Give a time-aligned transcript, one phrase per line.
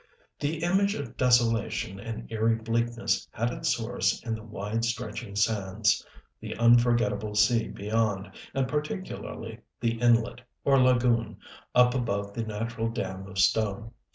[0.39, 6.03] The image of desolation and eery bleakness had its source in the wide stretching sands,
[6.39, 11.37] the unforgettable sea beyond, and particularly the inlet, or lagoon,
[11.75, 13.91] up above the natural dam of stone.